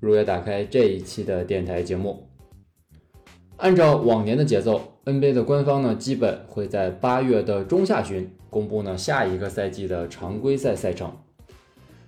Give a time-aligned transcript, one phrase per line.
[0.00, 2.28] 如约打开这一期的电台节目。
[3.56, 11.12] 按照往年的节奏，NBA 的官方呢基本会在八月的中下旬公布呢下一个赛季的常规赛赛程。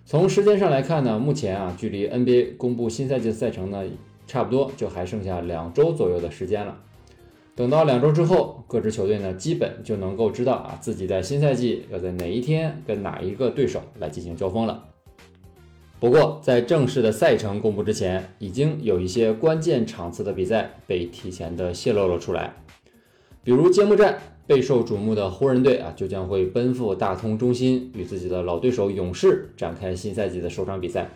[0.05, 3.85] 从时间上来看呢，目前啊距离 NBA 公布新赛季的赛程呢。
[4.27, 6.79] 差不多就还剩下两周左右的时间了。
[7.57, 14.85] 等到两周之后，各支球队呢基本就能够知道啊自己在新赛季要在哪一天跟哪一个对手来进行交锋了。
[16.01, 22.55] 不过在正式的赛程公布之前，已经有一些关键场次的比赛被提前的泄露了出来。
[23.45, 31.07] 比如揭幕战备受瞩目的湖人队啊，就将会奔赴大通中心与自己的老对手勇士展开新赛季的首场比赛。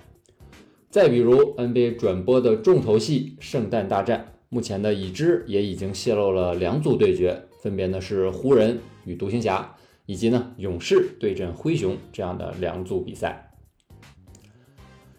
[0.91, 13.44] 再比如 NBA 转播的重头戏圣诞大战，目前的已知也已经泄露了两组对决，分别呢是湖人与独行侠，以及呢勇士对阵灰熊这样的两组比赛。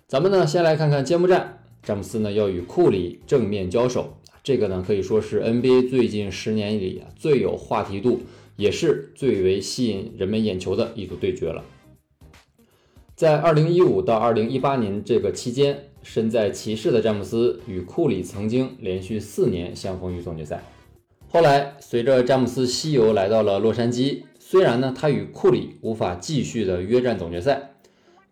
[0.07, 8.21] 咱们呢先来看看揭幕战，詹姆斯呢要与库里正面交手，这个呢可以说是 NBA 最近十年里最有话题度，
[8.55, 11.63] 也是最为吸引人们眼球的一组对决了。
[13.15, 20.63] 在二零一五到二零一八年这个期间，身在骑士的詹姆斯与库里曾经连续四年相逢于总决赛。
[21.29, 27.71] 后来，随着詹姆斯西游来到了洛杉矶，虽然呢他与库里无法继续的约战总决赛，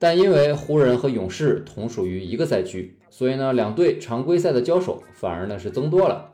[0.04, 6.34] 但因为湖人和勇士同属于一个赛区，所以呢两队常规赛的交手反而呢是增多了。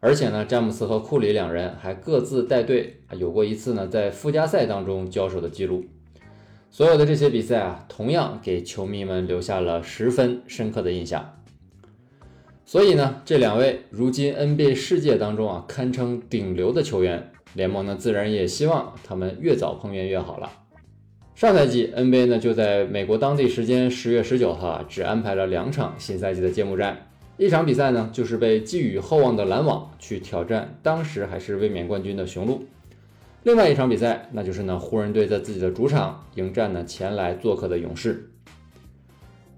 [0.00, 5.84] 而且呢，詹姆斯和库里两人还各自带队有过一次呢在附加赛当中交手的记录。
[6.72, 11.36] 所有的这些比赛啊，同样给球迷们留下了十分深刻的印象。
[12.64, 20.50] 所以呢，这两位如今 NBA 世界当中啊堪称顶流的球员，联盟呢自然也希望他们越早碰面越好了。
[21.38, 27.06] 上赛季 NBA 呢就在美国当地时间十月十九号啊，只安排了两场新赛季的揭幕战，
[27.36, 32.64] 一场比赛呢就是被寄予厚望的篮网去挑战当时还是卫冕冠军的雄鹿。
[33.44, 38.28] 另外一场比赛，那就是呢，湖人队在自己的主场迎战呢前来做客的勇士。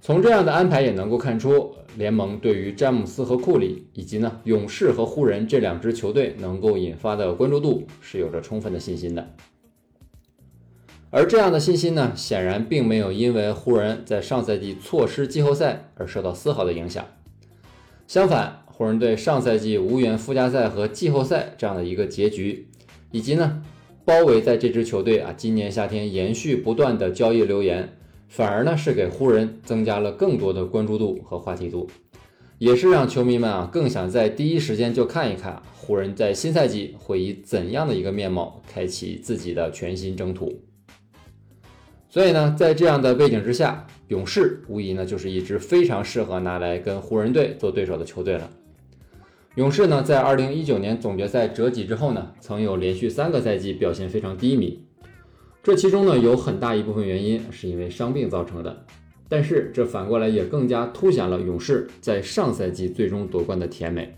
[0.02, 9.26] 从这样的安排也能够看出，联盟对于詹姆斯和库里，以及呢勇士和湖人这两支球队能够引发的关注度是有着充分的信心的。
[11.10, 17.04] 而这样的信心呢，显然并没有因为湖人在上赛季错失季后赛而受到丝毫的影响。
[18.06, 22.68] 相反，湖人队上赛季无缘附加赛和季后赛这样的一个结局。
[23.12, 23.60] 以及呢，
[24.04, 27.96] 包围在这支球队啊，今年夏天延续不断的交易流言，
[28.28, 31.88] 反而呢是给湖人增加了更多的关注度和话题度，
[32.58, 40.60] 也是让球迷们啊更想在第一时间就看一看湖人在新赛季会以怎样的一个面貌开启自己的全新征途。
[42.10, 48.50] 所以呢，在这样的背景之下，勇士无疑呢就是一支非常适合拿来跟湖人队做对手的球队了。
[49.54, 54.84] 勇士呢，在二零一九年总决赛折戟之后呢，曾有连续三个赛季表现非常低迷。
[55.62, 58.84] 这其中呢，有很大一部分原因是因为伤病造成的。
[59.28, 64.16] 但是这反过来也更加凸显了勇士在上赛季最终夺冠的甜美，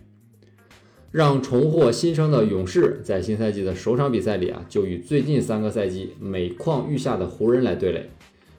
[1.13, 8.09] 让重获新生的勇士在新赛季的首场比赛里啊，就与最近三个赛季每况愈下的湖人来对垒，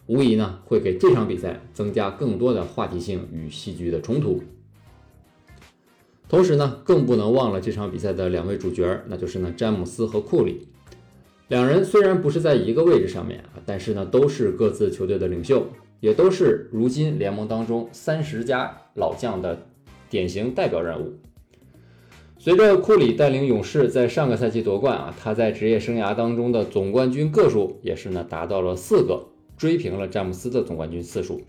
[0.05, 4.43] 无疑呢会给这场比赛增加更多的话题性与戏剧的冲突。
[6.29, 10.67] 同时呢，更不能忘了这场比赛的两位主角，那就是呢詹姆斯和库里。
[11.47, 15.65] 两人虽然不是在一个位置上面啊，但是呢都是各自球队的领袖，
[15.99, 19.65] 也都是如今联盟当中三十加老将的
[20.07, 21.13] 典型代表人物。
[22.43, 31.39] 随着库里带领勇士在上个赛季夺冠啊，他在职业生涯当中的总冠军个数也是呢达到了四个，追平了詹姆斯的总冠军次数。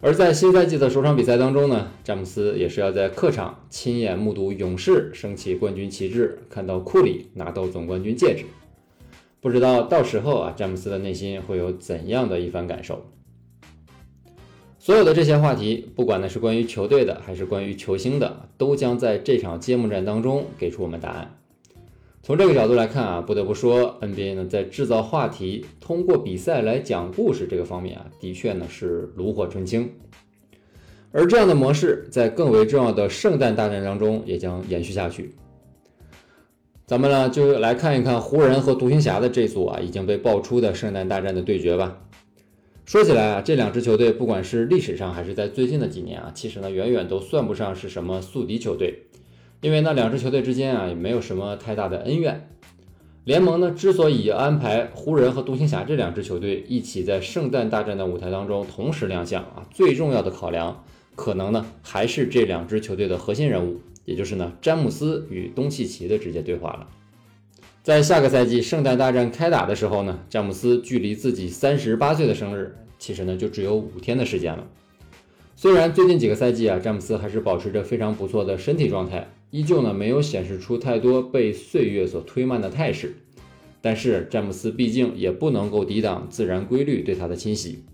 [0.00, 8.46] 而在新赛季的首场比赛当中呢，詹姆斯也是要在客场亲眼目睹勇士升起冠军旗帜，看到库里拿到总冠军戒指。
[9.40, 13.06] 不知道到时候啊，詹姆斯的内心会有怎样的一番感受？
[14.84, 21.38] 所有的这些话题，不管呢是关于球队的，还是关于球星的，都将在这场揭幕战当中给出我们答案。
[22.22, 29.90] 从这个角度来看啊，不得不说，NBA 呢在制造话题、通过比赛来讲故事这个方面啊，的确呢是炉火纯青。
[31.12, 35.34] 而这样的模式在更为重要的圣诞大战当中也将延续下去。
[36.84, 42.03] 咱们呢就来看一看湖人和独行侠的这组啊已经被爆出的圣诞大战的对决吧。
[42.86, 49.04] 说起来啊，这两支球队不管是历史上还是在最近的几年啊，其实呢远远都算不上是什么宿敌球队，
[49.62, 52.50] 因为那两支球队之间啊也没有什么太大的恩怨。
[53.24, 60.84] 联盟呢之所以安排湖人和独行侠这两支球队一起在圣诞大战的舞台当中同时亮相啊，最重要的考量
[61.16, 66.86] 可能呢还是这两支球队的核心人物，也就是呢詹姆斯与东契奇的直接对话了。
[67.84, 74.66] 在下个赛季圣诞大战开打的时候呢，詹姆斯距离自己三十八岁的生日，其实呢就只有五天的时间了。
[75.54, 83.16] 虽然最近几个赛季啊，詹姆斯还是保持着非常不错的身体状态，依旧呢没有显示出太多被岁月所推慢的态势，
[83.82, 87.84] 但是詹姆斯毕竟也不能够抵挡自然规律对他的侵袭。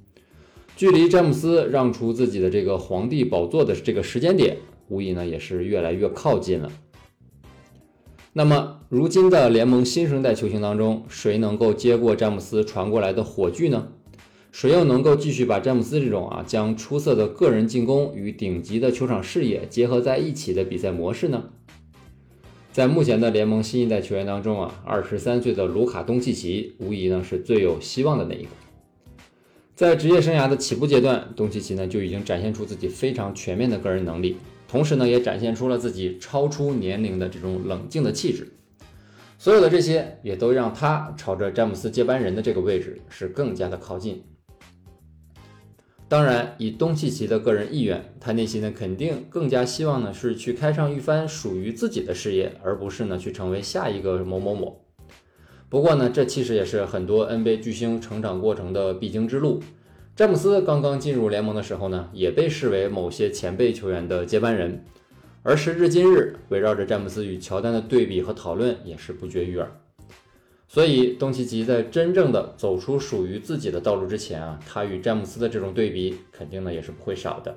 [0.76, 6.70] 距离詹姆斯让出自己的这个皇帝宝座的这个时间点，无疑呢也是越来越靠近了。
[8.32, 13.88] 那么，如今的联盟新生代球星当中，谁能够接过詹姆斯传过来的火炬呢？
[14.52, 21.44] 谁又能够继续把詹姆斯这种啊将出色的个人进攻与顶级的球场视野结合在一起的比赛模式呢？
[22.72, 28.48] 在目前的联盟新一代球员当中啊，二十三岁的卢卡东契奇无疑呢是最有希望的那一个。
[29.74, 34.36] 在职业生涯的起步阶段，东契奇呢就已经展现出自己非常全面的个人能力。
[34.70, 38.52] 同时呢，也展现出了自己超出年龄的这种冷静的气质。
[39.36, 44.22] 所有的这些也都让他朝着詹姆斯接班人的这个位置是更加的靠近。
[46.08, 54.84] 当然，以东契奇的个人意愿，他内心呢肯定更加希望呢是去开上一番属于自己的事业，而不是呢去成为下一个某某某。
[55.68, 59.60] 不过呢，这其实也是很多 NBA 巨星成长过程的必经之路。
[60.20, 64.84] 詹姆斯刚刚进入联盟的时候呢，也被视为某些前辈球员的接班人，
[65.42, 69.72] 而时至今日，围绕着詹姆斯与乔丹的对比和讨论也是不绝于耳。
[70.68, 77.56] 所以，东契奇在真正的走出属于自己的道路之前啊，他与詹姆斯的这种对比肯定呢也是不会少的。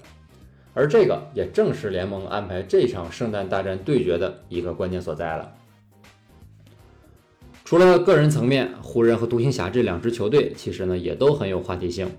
[0.73, 5.53] 而这个也正是联盟安排这场圣诞大战对决的一个关键所在了。
[7.65, 12.09] 除了个人层面，湖人和独行侠这两支球队其实呢也都很有话题性。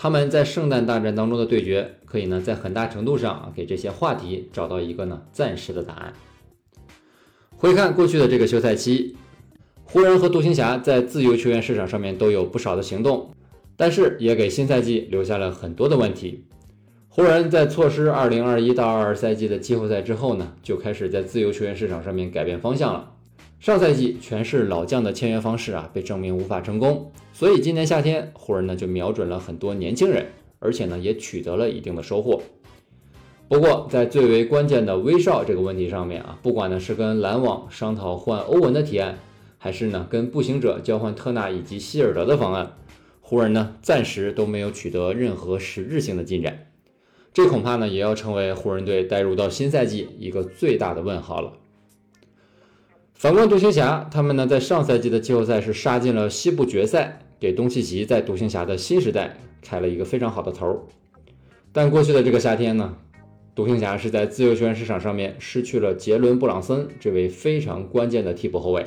[0.00, 6.12] 他们在圣诞大战当中的对决，可以呢在很大程度上啊给这些话题找到一个呢暂时的答案。
[7.56, 9.16] 回看过去的这个休赛期，
[9.82, 13.32] 湖人和独行侠在自由球员市场上面都有不少的行动，
[13.76, 16.44] 但是也给新赛季留下了很多的问题。
[17.08, 23.14] 湖人，在错失2021到22赛季的季后赛之后呢，就开始在自由球员市场上面改变方向了。
[23.60, 30.26] 上赛季全是老将的签约方式啊，被证明无法成功，所以今年夏天湖人呢就瞄准了很多年轻人，
[30.60, 32.40] 而且呢也取得了一定的收获。
[33.48, 39.18] 不过在最为关键的威少这个问题上面啊，不管呢是跟篮网商讨换欧文的提案，
[39.58, 42.74] 还是呢跟步行者交换特纳以及希尔德的方案，
[43.20, 46.68] 湖人呢暂时都没有取得任何实质性的进展，
[47.34, 51.54] 这恐怕呢也要成为湖人队带入到新赛季一个最大的问号了。
[53.18, 60.86] 反观独行侠，他们呢在上赛季的季后赛是杀进了西部决赛，给东契奇在独行侠的新时代开了一个非常好的头。
[61.72, 62.94] 但过去的这个夏天呢，
[63.56, 68.86] 独行侠是在自由球员市场上面失去了杰伦布朗森这位非常关键的替补后卫，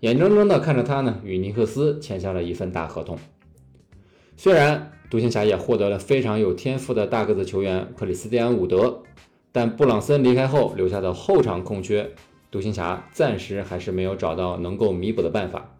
[0.00, 3.16] 眼睁睁的看着他呢与尼克斯签下了一份大合同。
[4.36, 9.04] 虽然独行侠也获得了非常有天赋的大个子球员克里斯蒂安伍德，
[9.52, 12.10] 但布朗森离开后留下的后场空缺。
[12.56, 15.76] 独行侠暂时还是没有找到能够弥补的办法。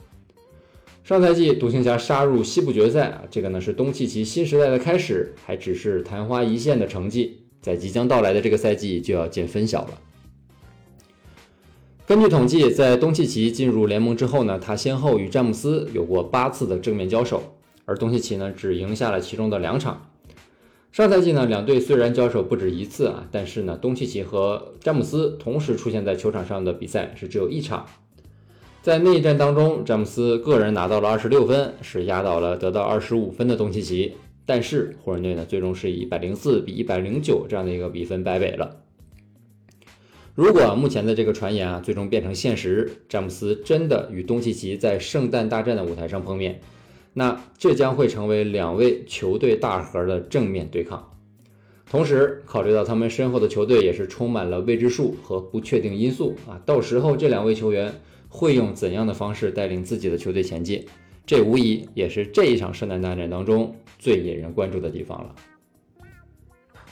[1.05, 9.93] 上赛季独行侠杀入西部决赛啊，这个呢是东契奇新时代的开始，还只是昙花一现的成绩，在即将到来的这个赛季就要见分晓了。
[12.07, 17.57] 根据统计，在东契奇进入联盟之后呢，他先后与詹姆斯有过八次的正面交手，
[17.87, 20.06] 而东契奇呢只赢下了其中的两场。
[20.97, 27.85] 上赛季呢，两队虽然交手不止一次啊，但是呢，东契奇和詹姆斯同时出现在球场上的比赛是只有一场。
[28.81, 34.15] 在那一战当中，詹姆斯个人拿到了二十六分，是压倒了得到二十五分的东契奇。
[34.47, 38.79] 但是湖人队呢，最终是以一百零四比一百零九这样的一个比分败北了。
[40.35, 46.59] 如果目前的这个传言啊，最终变成现实，詹姆斯真的与东契奇在圣诞大战的舞台上碰面。
[47.19, 51.03] 那这将会成为两位球队大核的正面对抗，
[51.91, 57.91] 同时考虑到他们身后的球队也是充满了未知数和不确定因素啊，到时候这两位球员
[58.29, 60.85] 会用怎样的方式带领自己的球队前进？
[61.25, 65.35] 这无疑也是这一场圣诞大战当中最引人关注的地方了。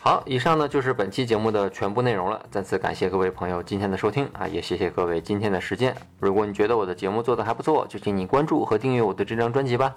[0.00, 2.44] 好，以上呢就是本期节目的全部内容了。
[2.50, 5.94] 再次感谢各位朋友今天的收听啊，也谢谢各位今天的时间。
[6.18, 9.96] 如果你觉得我的节目做得还不错，就请你关注和订阅我的这张专辑吧。